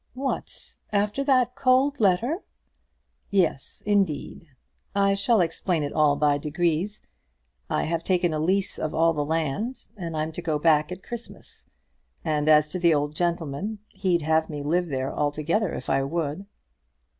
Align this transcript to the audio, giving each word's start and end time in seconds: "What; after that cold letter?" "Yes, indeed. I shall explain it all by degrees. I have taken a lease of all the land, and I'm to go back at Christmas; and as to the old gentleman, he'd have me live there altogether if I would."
"What; 0.15 0.77
after 0.91 1.23
that 1.25 1.53
cold 1.53 1.99
letter?" 1.99 2.39
"Yes, 3.29 3.83
indeed. 3.85 4.47
I 4.95 5.13
shall 5.13 5.41
explain 5.41 5.83
it 5.83 5.93
all 5.93 6.15
by 6.15 6.39
degrees. 6.39 7.03
I 7.69 7.83
have 7.83 8.03
taken 8.03 8.33
a 8.33 8.39
lease 8.39 8.79
of 8.79 8.95
all 8.95 9.13
the 9.13 9.23
land, 9.23 9.89
and 9.95 10.17
I'm 10.17 10.31
to 10.31 10.41
go 10.41 10.57
back 10.57 10.91
at 10.91 11.03
Christmas; 11.03 11.65
and 12.25 12.49
as 12.49 12.71
to 12.71 12.79
the 12.79 12.95
old 12.95 13.13
gentleman, 13.15 13.77
he'd 13.89 14.23
have 14.23 14.49
me 14.49 14.63
live 14.63 14.87
there 14.87 15.13
altogether 15.13 15.71
if 15.71 15.87
I 15.87 16.01
would." 16.01 16.47